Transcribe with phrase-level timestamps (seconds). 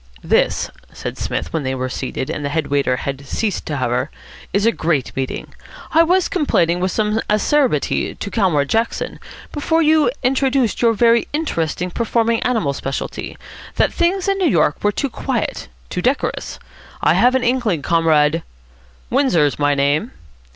[0.23, 4.09] "This," said Psmith, when they were seated, and the head waiter had ceased to hover,
[4.51, 5.53] "is a great meeting.
[5.91, 9.19] I was complaining with some acerbity to Comrade Jackson,
[9.51, 13.37] before you introduced your very interesting performing animal speciality,
[13.75, 16.57] that things in New York were too quiet, too decorous.
[17.03, 18.41] I have an inkling, Comrade"
[19.11, 20.13] "Windsor's my name."